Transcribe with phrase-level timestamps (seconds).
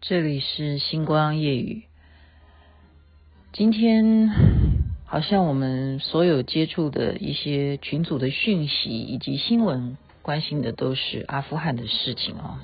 [0.00, 1.82] 这里是星光夜语。
[3.52, 4.30] 今天
[5.04, 12.60] 好像我们所有接触的一些群组的讯息以及新闻，关心的都是阿富汗的事情哦。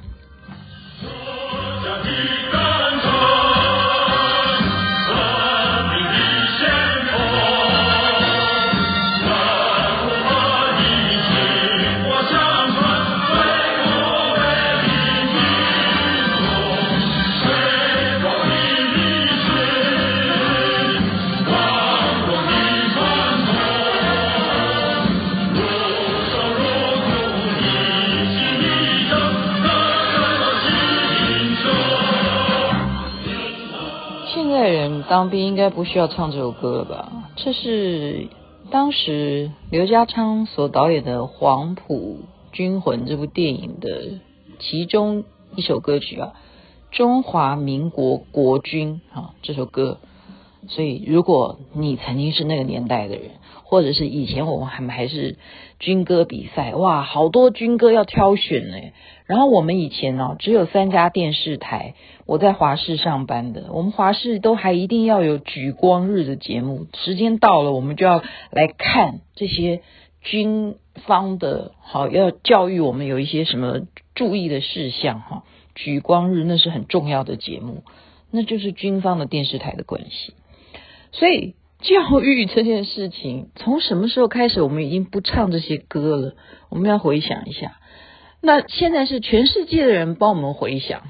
[35.14, 37.30] 当兵应该不需要唱这首歌了吧？
[37.36, 38.26] 这是
[38.72, 44.18] 当时刘家昌所导演的《黄埔军魂》这部电影的
[44.58, 45.22] 其中
[45.54, 46.32] 一首歌曲啊，
[46.96, 49.98] 《中华民国国军》啊，这首歌。
[50.66, 53.30] 所以，如果你曾经是那个年代的人，
[53.62, 55.38] 或者是以前我们还还是
[55.78, 58.76] 军歌比赛，哇，好多军歌要挑选呢。
[59.26, 61.94] 然后我们以前呢、哦，只有三家电视台，
[62.26, 69.80] 我在华视上班的，我们华视都还一定要有举光日的节目，时间到了，我们就要来看这些
[70.20, 73.80] 军方的，好，要教育我们有一些什么
[74.14, 75.44] 注意的事项哈。
[75.74, 77.82] 举光日那是很重要的节目，
[78.30, 80.34] 那就是军方的电视台的关系。
[81.12, 86.34] 所以教育这件事情，从什么时候开始，我们已经不唱这些歌了？
[86.68, 87.78] 我们要回想一下。
[88.44, 91.00] 那现在是全世界的人帮我们回想，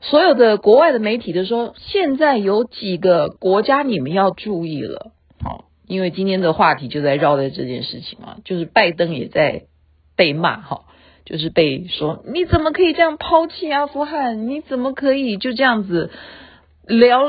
[0.00, 5.12] 所有的国外的媒体都说，现在有几个国家你们要注意了，
[5.44, 9.64] 好，因为今天的话题就在绕在这件事情嘛，就是拜登也在
[10.16, 10.84] 被骂，哈，
[11.26, 14.48] 就是被说你怎么可以这样抛弃阿富汗？
[14.48, 16.10] 你怎么可以就这样子
[16.86, 17.24] 聊，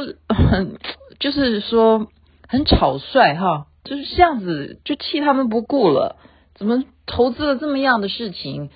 [1.19, 2.07] 就是说
[2.47, 6.15] 很草率哈，就是这样子就弃他们不顾了，
[6.55, 8.69] 怎么投资了这么样的事情？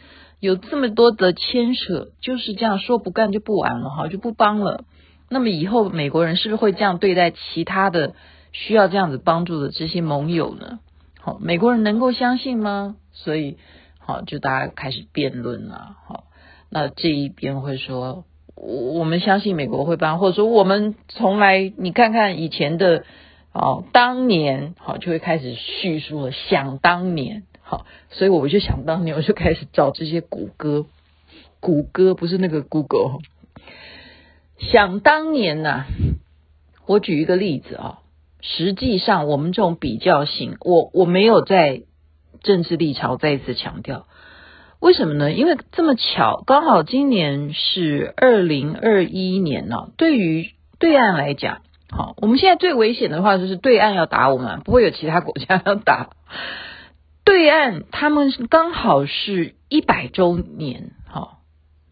[0.44, 4.84] 有这么多的牵扯，就是这样说不干就不玩了哈，就不帮了。
[5.30, 8.14] 那么以后美国人是不是会这样对待其他的
[8.52, 10.80] 需要这样子帮助的这些盟友呢？
[11.22, 12.98] 好，美国人能够相信吗？
[13.14, 13.56] 所以
[14.00, 15.96] 好，就大家开始辩论了。
[16.06, 16.26] 好，
[16.70, 18.26] 那这一边会说，
[18.58, 23.06] 我们相信美国会帮，或者说我们从来你看看以前的
[23.54, 27.44] 哦，当年好就会开始叙述了，想当年。
[28.10, 30.86] 所以我就想当年，我就开始找这些谷歌，
[31.60, 33.20] 谷歌不是那个 Google。
[34.60, 35.86] 想当年呐、
[36.86, 38.00] 我举一个例子啊，
[38.42, 41.82] 实际上我们这种比较性，我我没有在
[42.42, 44.06] 政治立场再一次强调，
[44.80, 45.32] 为什么呢？
[45.32, 56.10] 因为这么巧，刚好今年是二零二一年呢、对于对岸来讲，好，我们现在最危险的话就是对岸要打我们，不会有其他国家要打。
[57.26, 61.40] 对岸他们刚好是一百周年，哈，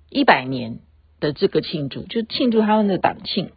[0.09, 0.80] 一百年
[1.19, 3.52] 的这个庆祝，就庆祝他们的党庆。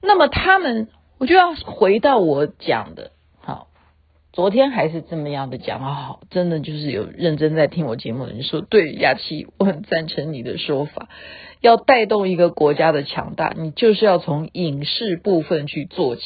[0.00, 0.88] 那么他们，
[1.18, 3.68] 我就要回到我讲的，好，
[4.32, 11.08] 昨天还是这么样的讲，好，真的就是有认真在听我节目的人说，对，雅琪，我很赞成你的说法，
[11.60, 16.22] 要带动一个国家的强大，你就是要从影视部分去做起。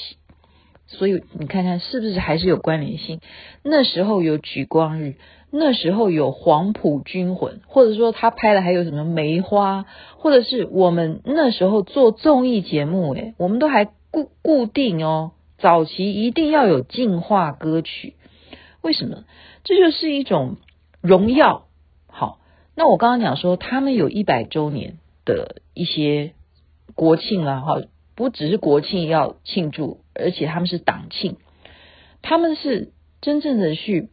[0.89, 3.21] 所以你看看是不是还是有关联性？
[3.65, 5.15] 那时候有举光日，
[5.51, 9.85] 那时候有黄埔军魂，或者说他拍的还有什么梅花，
[10.17, 18.15] 或者是我们那时候做综艺节目，诶，我们都还固固定哦，早期一定要有进化歌曲，
[18.81, 19.25] 为什么？
[19.65, 20.57] 这就是一种
[21.01, 21.67] 荣耀。
[22.07, 22.39] 好，
[22.77, 26.33] 那我刚刚讲说他们有一百周年的一些
[26.95, 27.83] 国庆啊，哈。
[28.17, 31.37] 不只是国庆要庆祝，而且他们是党庆，
[32.23, 34.09] 他们是真正的去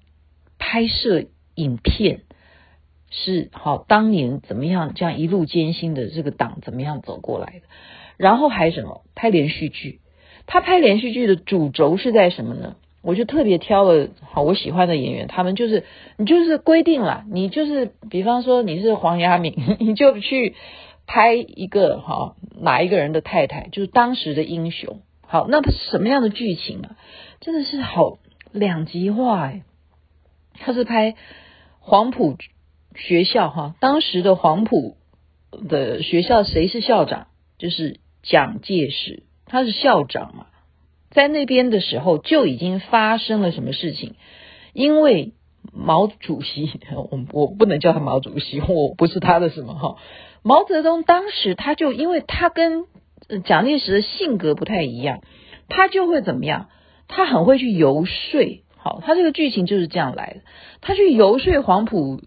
[0.59, 1.23] 拍摄
[1.55, 2.19] 影片，
[3.09, 7.61] 是好当年怎么样这样一路艰辛的这个党怎么样走过来的，
[8.17, 10.01] 然后还什么拍连续剧，
[10.47, 12.75] 他拍连续剧的主轴是在什么呢？
[13.01, 15.85] 我就特别挑了好我喜欢的演员，他们就是
[16.17, 20.55] 你就是规定了，你就是比方说你是黄雅敏， 你就去。
[21.05, 25.01] 拍一个哈，哪一个人的太太就是当时的英雄。
[25.21, 26.95] 好，那他什么样的剧情啊？
[27.39, 28.19] 真的是好
[28.51, 29.63] 两极化哎。
[30.53, 31.15] 他是拍
[31.79, 32.37] 黄埔
[32.95, 34.97] 学校哈，当时的黄埔
[35.67, 37.27] 的学校谁是校长？
[37.57, 40.47] 就是蒋介石，他是校长嘛。
[41.11, 44.15] 在那边的时候就已经发生了什么事情？
[44.73, 45.33] 因为
[45.71, 49.97] 毛主席， 我我不能叫他毛主席，我不是他的什么哈。
[50.43, 52.85] 毛泽东当时他就因为他跟
[53.45, 55.21] 蒋介石的性格不太一样，
[55.69, 56.69] 他就会怎么样？
[57.07, 58.63] 他很会去游说。
[58.75, 60.41] 好，他这个剧情就是这样来的。
[60.81, 62.21] 他去游说黄埔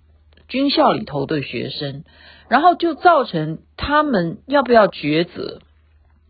[0.49, 2.05] 军校里头的学生，
[2.49, 5.61] 然后就造成他们要不要抉择？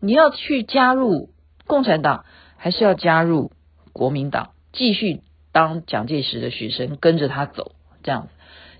[0.01, 1.29] 你要去加入
[1.65, 2.25] 共产党，
[2.57, 3.51] 还是要加入
[3.93, 4.51] 国民党？
[4.73, 5.21] 继续
[5.53, 7.71] 当蒋介石的学生，跟着他走，
[8.03, 8.29] 这样子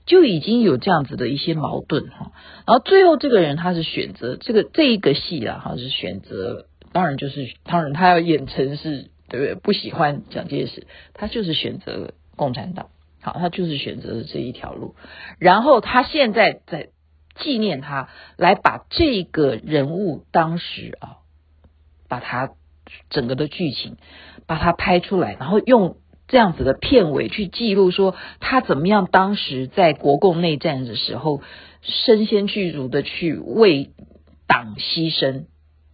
[0.07, 2.31] 就已经有这样子的一些矛盾哈。
[2.65, 9.11] 然后最后这个人他是选择这个这一个戏啊，哈是选择，当然就是当然他要演成是。
[9.29, 9.55] 对不对？
[9.55, 12.87] 不喜欢蒋介石，他就是选择共产党。
[13.21, 14.95] 好，他就是选择了这一条路。
[15.37, 16.91] 然后他现在在
[17.35, 18.07] 纪念他，
[18.37, 21.17] 来把这个人物当时啊，
[22.07, 22.51] 把他
[23.09, 23.97] 整个的剧情
[24.45, 31.41] 把它拍出来，然后用这样子的片尾去记录说他怎么样当时在国共内战的时候，
[31.81, 33.91] 身先士卒的去为
[34.47, 35.45] 党牺牲。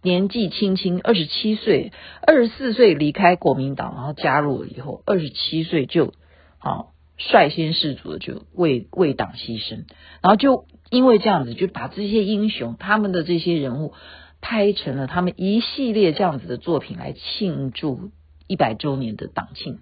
[0.02, 1.90] 年纪轻轻，二十七岁，
[2.26, 6.12] 二十四岁离开国民党，然后加入了以后，二十七岁就
[6.58, 9.84] 啊率先士卒的就为为党牺牲，
[10.20, 13.94] 然后就因为这样子，就把这些英雄他们的这些人物
[14.42, 18.10] 拍成了他们一系列这样子的作品来庆祝
[18.46, 19.78] 一百周年的党庆。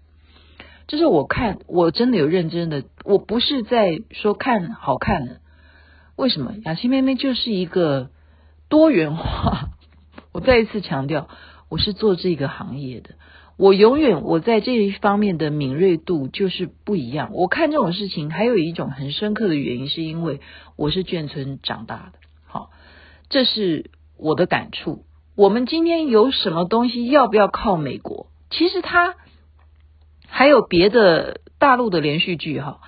[0.92, 5.40] 就是我看我真的有认真的，我不是在说看好看的，
[6.16, 6.52] 为什么？
[6.66, 8.10] 雅琪妹妹就是一个
[8.68, 9.70] 多元化。
[10.32, 11.30] 我再一次强调，
[11.70, 13.12] 我是做这个行业的，
[13.56, 17.30] 我永远我在这一方面的敏锐度就是不一样。
[17.32, 20.40] 我看这种事情，还有一种很深刻的原因，是因为
[20.76, 22.68] 我是眷村长大的，好，
[23.30, 25.06] 这是我的感触。
[25.36, 28.26] 我们今天有什么东西要不要靠美国？
[28.50, 29.14] 其实他
[30.32, 32.80] 还有别的大陆的连续剧，哈，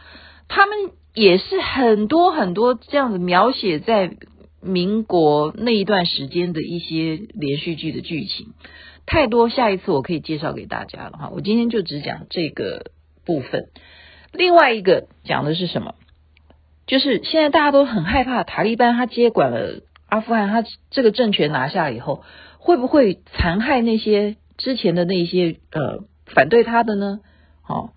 [0.48, 0.76] 他们
[1.14, 4.16] 也是很多很多这样子描写在。
[4.66, 8.54] 民国那一段时间的一些连续剧的剧情
[9.04, 11.30] 太多，下一次我可以介绍给大家了哈。
[11.34, 12.86] 我今天就只讲这个
[13.26, 13.66] 部分。
[14.32, 15.96] 另外一个讲的是什么？
[16.86, 22.24] 就是现在大家都很害怕塔利班他接管了阿富汗，他这个政权拿下以后，
[22.56, 27.20] 会不会残害那些之前的那些呃反对他的呢？
[27.64, 27.92] 好，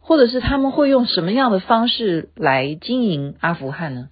[0.00, 4.08] 或者是他们会用什么样的方式来经营阿富汗呢？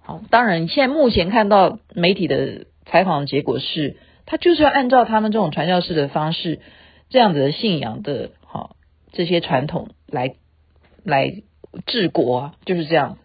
[0.00, 6.60] 好，当然，现在目前看到媒体的采访结果是，他就是要按照他们这种传教士的方式，
[7.10, 8.76] 这样子的信仰的，好
[9.12, 10.36] 这些传统来
[11.04, 11.42] 来
[11.84, 13.18] 治国，就是这样。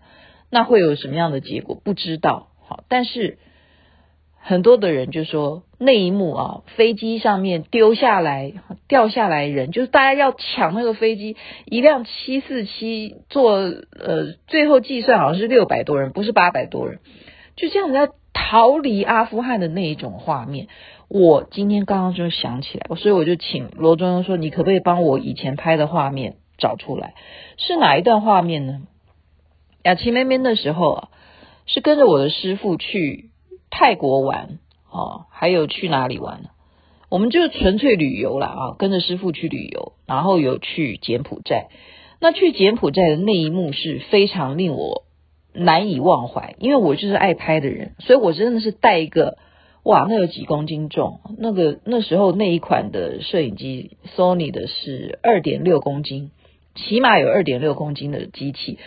[0.49, 1.79] 那会有什么样的结果？
[1.83, 2.49] 不知道。
[2.65, 3.37] 好，但是。
[4.39, 8.53] 很多的人就说那一幕啊，飞机上面丢下来
[8.87, 16.99] 掉下来人，就是大家要抢那个飞机，一辆七四七坐呃，最后计算好像是六百多人，不是八百多人，
[17.55, 20.67] 就这样子要逃离阿富汗的那一种画面。
[21.09, 27.13] 我今天刚刚就想起来，所以我就请罗中庸说，你可不可以帮我以前拍的画面找出来？
[27.57, 28.81] 是哪一段画面呢？
[29.83, 31.09] 雅琪妹妹的时候啊，
[31.65, 33.29] 是跟着我的师傅去。
[33.69, 34.59] 泰国玩
[34.97, 36.41] 哦，还有去哪里玩？
[37.09, 41.67] 我们就纯粹旅游了啊，跟着师父去旅游，然后有去柬埔寨。
[42.19, 45.03] 那去柬埔寨的那一幕是非常令我
[45.53, 49.37] 难以忘怀，因为我就是爱拍的人，所以我真的是带一个
[49.83, 51.21] 哇，那有几公斤重？
[51.37, 56.31] 那个那时候那一款的摄影机，Sony 的是二点六公斤，
[56.75, 58.79] 起码有二点六公斤的机器。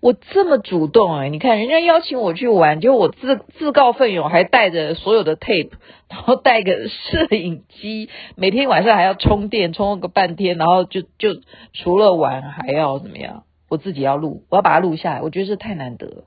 [0.00, 5.70] 我这么主动哎，你看人家邀请我去玩，就我自自告奋勇，还带着所有的 tape，
[6.08, 11.40] 然后带个摄影机，每天晚上还要充电，充个半天，然后就就
[11.72, 13.42] 除了玩还要怎么样？
[13.68, 15.20] 我自己要录，我要把它录下来。
[15.20, 16.24] 我觉得这太难得了。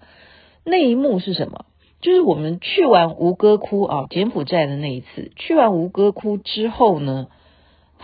[0.65, 1.65] 那一幕是什么？
[2.01, 7.27] 就是我们去完吴哥窟啊，柬埔寨的那一次，去完吴哥窟之后呢，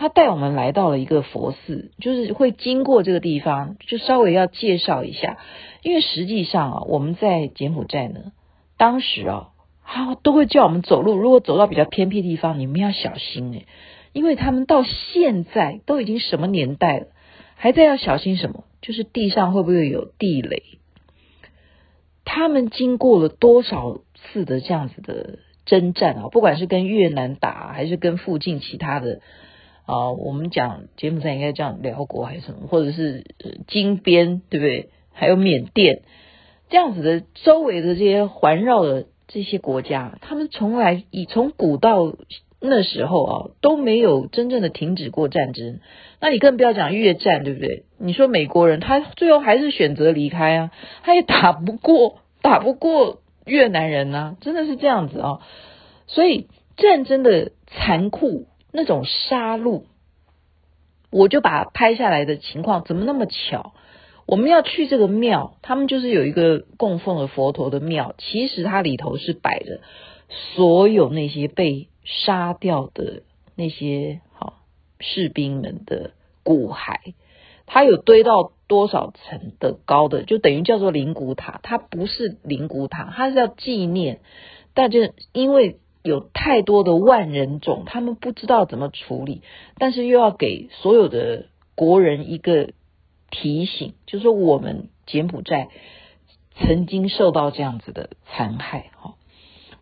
[0.00, 5.38] 他带我们来到了一个佛寺，就是会经过这个地方，就稍微要介绍一下，
[5.82, 8.30] 因为实际上啊，我们在柬埔寨呢，
[8.76, 9.48] 当时啊，
[9.84, 13.66] 他都会叫我们走路，如果走到比较偏僻地方，你们要小心诶，
[14.12, 17.06] 因为他们到现在都已经什么年代了，
[17.56, 18.62] 还在要小心什么？
[18.80, 20.62] 就是地上会不会有地雷？
[22.24, 29.20] 他们经过了多少次的这样子的征战啊，不管是跟越南打，还是跟附近其他的。
[29.88, 33.24] 啊，我们讲柬埔寨应该讲辽国还是什么，或者是
[33.66, 34.90] 金边，对不对？
[35.12, 36.02] 还有缅甸
[36.68, 42.12] 这样子的周围的这些环绕的这些国家，他们从来以从古到
[42.60, 45.80] 那时候啊都没有真正的停止过战争。
[46.20, 47.84] 那你更不要讲越战，对不对？
[47.96, 50.70] 你说美国人他最后还是选择离开啊，
[51.02, 55.40] 他也打不过，打不过越南人呢、啊，真的是这样子啊、
[56.08, 59.84] 所以战争的残酷，那种杀戮，
[61.10, 63.72] 我就把拍下来的情况，怎么那么巧？
[64.26, 69.80] 我们要去这个庙，他们就是有一个供奉的佛陀的庙，其实它里头是摆着
[70.28, 73.22] 所有那些被杀掉的
[73.56, 74.58] 那些好
[75.00, 76.10] 士兵们的
[76.42, 77.14] 骨骸，
[77.64, 81.58] 它有堆到多少层的高的，就等于叫做灵骨塔。
[81.62, 84.20] 它不是灵骨塔，它是要纪念，
[84.74, 85.00] 但就
[85.32, 89.42] 因为有太多的万人种，他们不知道怎么处理，
[89.78, 92.70] 但是又要给所有的国人一个。
[93.30, 95.68] 提醒，就是说我们柬埔寨
[96.54, 99.16] 曾经受到这样子的残害，哈，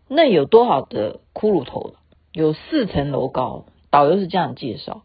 [0.09, 1.95] 那有多少的骷髅头？
[2.33, 5.05] 有四层楼高，导游是这样介绍。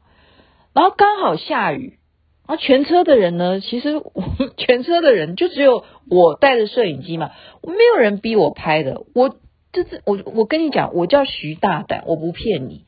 [0.74, 2.00] 然后刚好下雨，
[2.48, 4.24] 然后全车的人呢，其实我
[4.58, 7.30] 全车的人就只有我带着摄影机嘛，
[7.62, 9.04] 没有人逼我拍的。
[9.14, 9.36] 我
[9.74, 12.86] 就是我，我跟你讲，我叫徐大胆，我不骗你，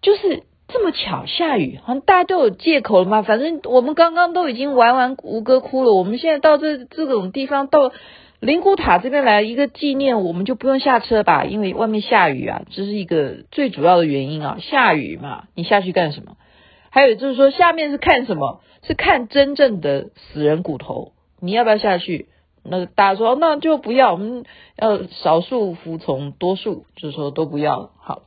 [0.00, 0.42] 就是。
[0.68, 3.22] 这么巧下雨，好像大家都有借口了嘛。
[3.22, 7.92] 反正我们刚刚都已经玩完吴哥窟了，我们现在到这这种地方，到
[8.40, 14.58] 灵骨塔这边来一个纪念，我们就不用下车吧，因为外面下雨啊，这是一个最主要的原因啊。
[14.60, 16.36] 下雨嘛，你下去干什么？
[16.90, 18.60] 还有就是说，下面是看什么？
[18.82, 22.26] 是看真正的死人骨头，你要不要下去？
[22.70, 24.44] 那大家说那就不要，我们
[24.76, 28.22] 要少数服从多数，就是说都不要好。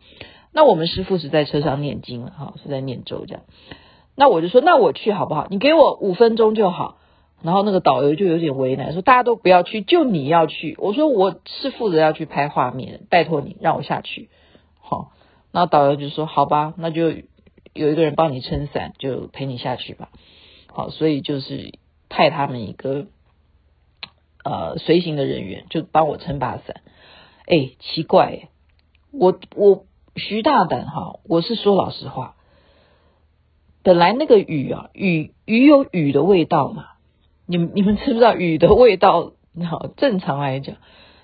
[0.52, 3.44] 那我们师傅是在车上念经了哈，是在念咒这样。
[4.16, 5.48] 那我就说，那我去好不好？
[5.50, 6.98] 你给我五分钟就好。
[7.42, 10.76] 然后那个导游就有点为难，说大家都不要去，就你要去。
[10.78, 14.30] 我说我是负责要去拍画面，拜托你让我下去。
[14.82, 15.12] 好，
[15.54, 17.12] 那导游就说好吧，那就
[17.72, 20.10] 有一个人帮你撑伞，就陪你下去吧。
[20.68, 21.76] 好，所以就是
[22.10, 23.08] 派他们一个
[24.44, 26.82] 呃随行的人员，就帮我撑把伞。
[27.46, 28.50] 哎，奇怪，
[29.12, 29.86] 我我。
[30.16, 32.36] 徐大胆哈，我是说老实话。
[33.84, 36.88] 本来那个雨啊，雨雨有雨的味道嘛。
[37.46, 39.32] 你们你们知不知道雨的味道？
[39.70, 40.76] 好，正常来讲，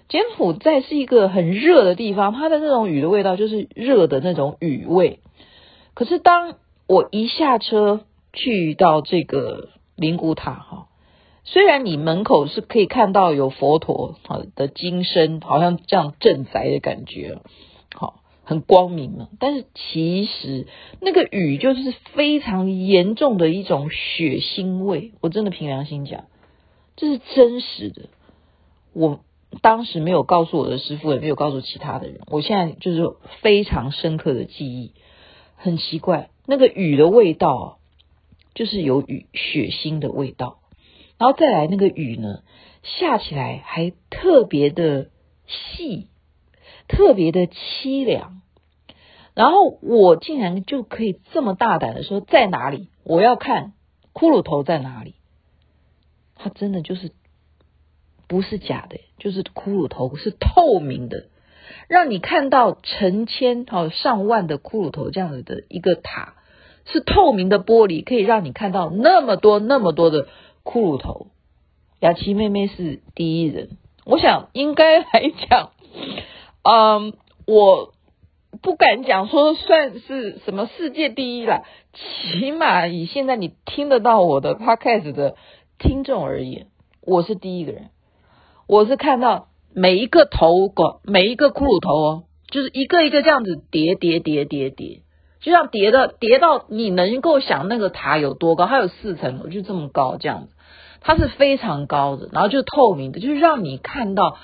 [0.08, 5.20] 柬埔寨是一个很热的地方，它的那种雨的味道就是热的那种雨味。
[5.94, 6.54] 可是当
[6.88, 10.88] 我一下车去到这个灵骨塔哈，
[11.46, 17.40] 虽然你门口是可以看到有佛陀好的金身，好像这样镇宅的感觉，
[17.96, 18.22] 好。
[18.48, 20.68] 很光明嘛，但是其实
[21.02, 25.14] 那个雨就是非常严重的一种血腥味。
[25.20, 26.26] 我真的凭良心讲，
[26.96, 28.04] 这是真实的。
[28.94, 29.22] 我
[29.64, 32.20] 当时没有告诉我的师父，也没有告诉其他的人。
[32.28, 34.92] 我现在就是非常深刻的记忆。
[35.56, 37.80] 很奇怪，那个雨的味道
[38.54, 40.60] 就是有雨血腥的味道，
[41.18, 42.44] 然后再来那个雨呢，
[42.84, 45.10] 下起来还特别的
[45.48, 46.10] 细。
[46.88, 48.44] 特别的凄凉，
[49.34, 52.90] 然后我竟然就可以这么大胆的说，在哪里？
[53.04, 53.74] 我要看
[54.14, 55.16] 骷髅头在哪里？
[56.36, 57.12] 它真的就是
[58.28, 61.26] 不是假的，就是骷髅头是透明的，
[61.88, 66.36] 让你看到成千哦上万的骷髅头这样子的一个塔，
[66.86, 70.28] 是透明的玻璃，可以让你看到那么多那么多的
[70.66, 71.28] 骷髅头。
[72.02, 75.72] 雅琪妹妹是第一人，我想应该来讲。
[76.64, 77.14] 嗯，
[77.48, 77.94] 我
[78.62, 85.36] 不敢讲说算是什么世界第一了，起码以现在你听得到我的 podcast 的
[85.78, 86.68] 听众而言，
[87.02, 87.92] 我是第一个人。
[88.68, 95.02] 我是看到每一个头骨，每一个骷髅头哦，就是一个一个这样子叠叠叠叠叠，
[95.46, 100.50] 就像叠的叠到你能够想那个塔有多高，它有四层楼，就这么高这样子，
[101.02, 104.38] 它是非常高的，然后就透明的，就是让你看到。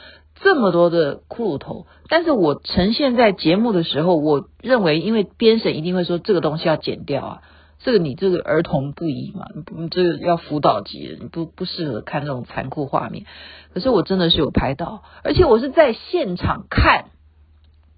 [0.43, 7.41] 这么多的骷髅头，但是我呈现在节目的时候，我认为，因为编审一定会说这个东西要剪掉啊，
[7.77, 9.46] 这个你这个儿童不宜嘛，
[9.77, 13.25] 你这个要辅导级，你不不适合看这种残酷画面。
[13.72, 17.12] 可是我真的是有拍到，而且我是在现场看，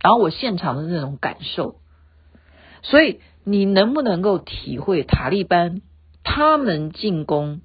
[0.01, 1.75] 然后我现场的那种感受，
[2.83, 5.81] 所以你能不能够体会塔利班
[6.23, 7.61] 他们进攻，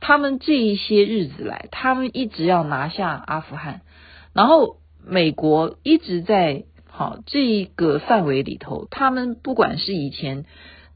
[0.00, 3.80] 他们这一些日子来，他们一直要拿下阿富汗。
[4.34, 10.44] 然后美国一直在好这一个范围里头，他们不管是以前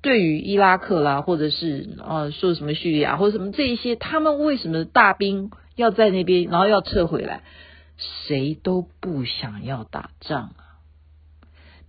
[0.01, 7.43] 对于伊拉克啦，或者是呃说什么叙利亚或者什么这一些，他们为什么大兵要在那边，然后要撤回来？
[8.27, 10.72] 谁都不想要打仗啊！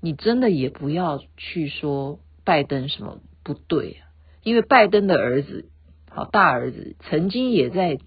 [0.03, 4.11] 你真的也不要去说拜登什么不对啊，
[4.43, 5.69] 因为拜登的儿子
[6.09, 7.97] 好大儿子曾经也在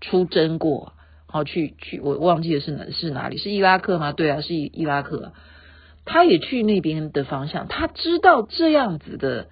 [0.00, 0.92] 出征过。
[1.32, 4.10] 好去去，我忘记了是哪是哪里，是伊拉克吗？
[4.10, 5.32] 对啊，是伊伊拉克。
[6.04, 9.48] 他也去那边的方向，他知道这样子的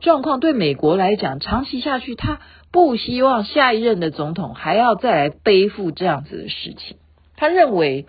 [0.00, 2.40] 状况对美国来讲，长期下去，他
[2.72, 6.96] 不希望下一任的总统还要再来背负这样子的事情。
[7.36, 8.06] 他认为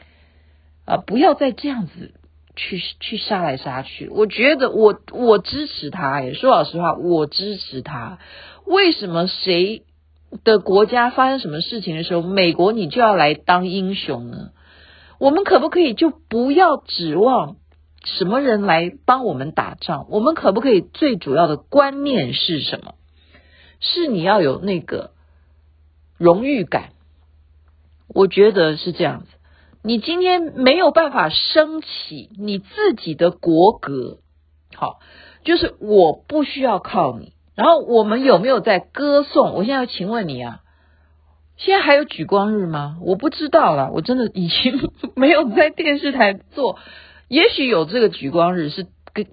[0.85, 2.15] 啊、不要再这样子
[2.61, 4.07] 去去杀来杀去。
[4.07, 8.19] 我觉得我我支持他，也说老实话，我支持他。
[8.65, 9.83] 为什么谁
[10.43, 14.51] 的国家发生什么事情的时候，美国你就要来当英雄呢？
[15.19, 17.55] 我们可不可以就不要指望？
[18.03, 20.05] 什么人来帮我们打仗？
[20.09, 22.93] 我们可不可以最主要的观念是什么？
[23.79, 25.11] 是你要有那个
[26.17, 26.91] 荣誉感。
[28.07, 29.27] 我觉得是这样子。
[29.83, 34.19] 你今天没有办法升起你自己的国格，
[34.75, 34.99] 好，
[35.43, 37.33] 就是我不需要靠你。
[37.55, 39.53] 然后我们有没有在歌颂？
[39.53, 40.59] 我现在要请问你啊，
[41.57, 42.97] 现在还有举光日吗？
[43.01, 46.77] 我不知道了，我真的已经 没有在电视台做。
[47.27, 48.87] 也许有这个举光日是，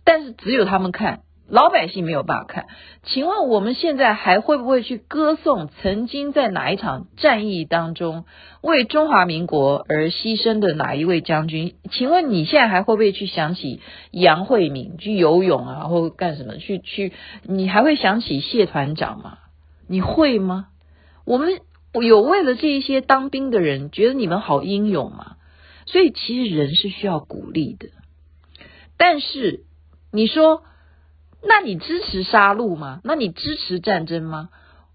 [0.05, 2.67] 但是只有他们看，老百姓没有办法看。
[3.03, 8.27] 请问我们现在还会不会去歌颂曾经在哪一场战役当中
[8.61, 11.75] 为中华民国而牺牲的哪一位将军？
[11.91, 17.13] 请问你现在还会不会去想起杨惠敏去游泳啊，或干什么去去？
[17.43, 19.39] 你还会想起谢团长吗？
[19.89, 20.67] 你会吗？
[21.25, 21.61] 我们
[22.03, 25.37] 有为了这一些当兵的人，觉得你们好英勇吗？
[25.87, 27.89] 所以其实人是需要鼓励的，
[28.99, 29.65] 但是
[30.13, 30.63] 你说，
[31.43, 33.01] 那你支持杀戮吗？
[33.05, 34.49] 那你支持战争吗？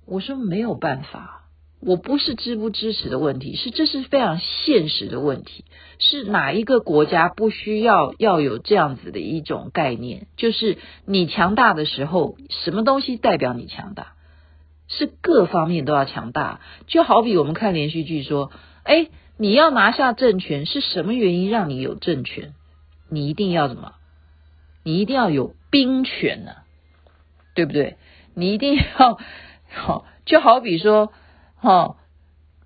[0.05, 1.45] 我说没有办法，
[1.79, 5.65] 我不是支不支持的问题，是这是非常现实的问题。
[5.99, 10.27] 是哪一个国家不需要要有这样子的一种概念？
[10.35, 14.13] 就是你强大的时候，什么东西代表你强大？
[14.87, 16.59] 是各方面都要强大。
[16.87, 18.51] 就好比我们看连续剧说，
[18.83, 19.09] 哎。
[19.35, 22.53] 你要拿下政权是什么原因让你有政权？
[23.09, 23.93] 你一定要什么？
[24.83, 26.51] 你一定要有兵权呢、
[27.55, 27.97] 对不对？
[28.35, 29.17] 你一定要
[29.73, 31.11] 好，就好比说，
[31.55, 31.95] 哈，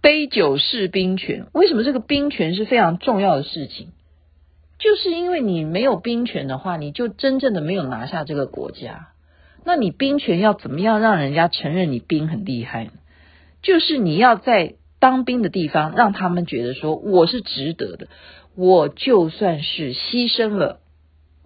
[0.02, 1.48] 杯酒释兵权。
[1.54, 3.88] 为什么这个兵权是非常重要的事情？
[4.78, 9.08] 就是因为你没有兵权的话，你就真正的没有拿下这个国家。
[9.64, 12.92] 那你兵权要怎么样让人家承认你兵很厉害呢？
[13.62, 14.76] 就是你要在。
[15.00, 18.08] 当兵的地方，让他们觉得说我是值得的。
[18.56, 20.80] 我就算是牺牲了，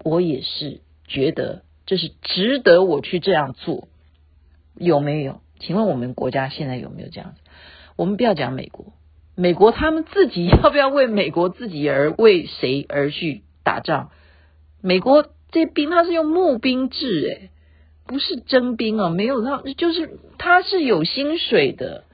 [0.05, 0.79] 我也是
[1.11, 3.87] 觉得这是值得我去这样做。
[4.75, 5.41] 有没有？
[5.59, 7.41] 请问我们国家现在有没有这样子？
[7.97, 8.93] 我们不要讲美国，
[9.35, 14.09] 美国他们自己要不要为美国自己而为谁而去打仗？
[14.81, 17.49] 美国这兵他是用募兵制，诶，
[18.07, 22.05] 不是征兵啊，没有他就是他是有薪水的。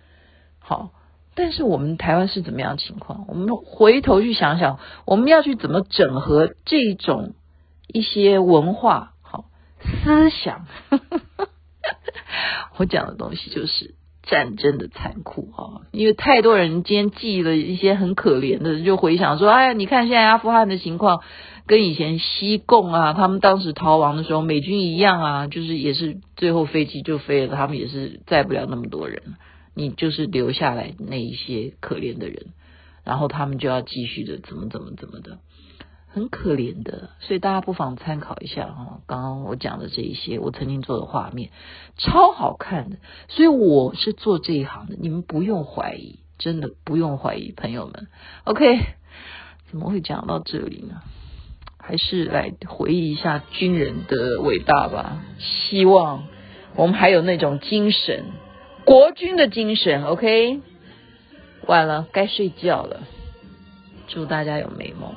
[0.59, 0.91] 好。
[1.39, 3.25] 但是我们台湾是怎么样情况？
[3.27, 7.35] 我们回头去想想，我们要去怎么整合这种
[7.87, 9.45] 一些文化、好
[9.81, 10.67] 思想？
[12.77, 15.87] 我讲的东西就是战争的残酷啊！
[15.91, 21.23] 因为太多人今天记了一些很可怜的，就回想说：哎呀，你看现在阿富汗的情况，
[21.65, 29.35] 跟以前西贡啊，他们当时逃亡的时候，美军一样啊，就是也是最后飞机就飞了，他们也是载不了那么多人。
[29.73, 32.47] 你就是留下来那一些可怜的人，
[33.03, 35.37] 然后他们就要继续的怎么怎么怎么的，
[36.17, 37.09] 很可怜的。
[37.19, 41.51] 所以大家不妨参考一下哈，刚刚我讲的这一些，我曾经做的画面，
[41.97, 42.97] 超好看的。
[43.27, 48.07] 所以我是做这一行的，你们不用怀疑，真的不用怀疑，朋友们。
[48.43, 48.79] OK，
[49.69, 51.01] 怎么会讲到这里呢？
[51.77, 55.23] 还是来回忆一下军人的伟大吧。
[55.39, 56.25] 希望
[56.75, 58.25] 我们还有那种精神。
[58.83, 60.59] 国军的精神，OK。
[61.65, 63.03] 晚了，该睡觉了。
[64.07, 65.15] 祝大家有美梦。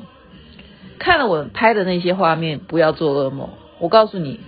[1.01, 3.49] 看了我拍的那些画面，不要做噩梦。
[3.81, 4.39] 我告诉你，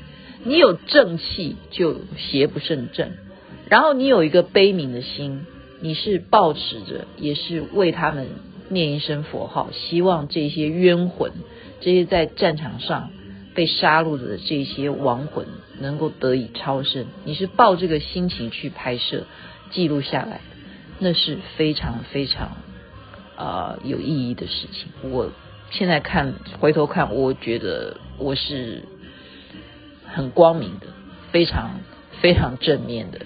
[0.45, 3.11] 你有正气就邪不胜正。
[3.69, 5.45] 然后你有一个悲悯的心，
[5.81, 8.29] 你是抱持着，也是为他们
[8.69, 11.33] 念一声佛号，希望这些冤魂，
[11.81, 13.11] 这些在战场上
[13.55, 15.47] 被杀戮的这些亡魂。
[15.81, 19.25] 能够得以超生，你是抱这个心情去拍摄、
[19.73, 20.41] 记录下来，
[21.01, 22.59] 那是非常非常
[23.35, 25.11] 啊、呃、有意义的事情。
[25.11, 25.33] 我
[25.73, 28.85] 现在看回头看，我觉得我是
[30.07, 30.87] 很光明的，
[31.33, 31.81] 非常
[32.21, 33.21] 非常正面的。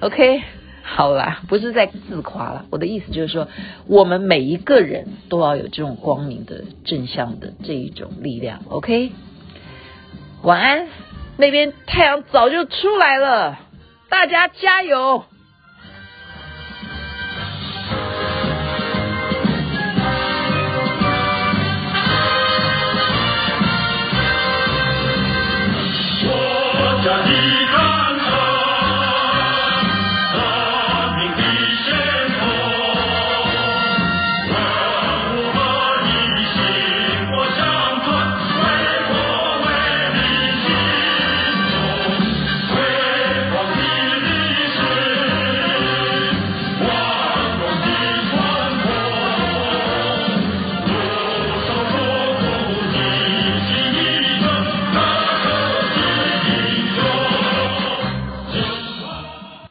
[0.00, 0.42] OK，
[0.82, 3.48] 好啦，不是在自夸啦，我的意思就是说，
[3.86, 8.62] 我们每一个人都要有这种光明的正向的这一种力量。
[8.68, 9.12] OK，
[10.42, 10.86] 晚安。
[11.40, 13.60] 那边太阳早就出来了，
[14.08, 15.24] 大家加油！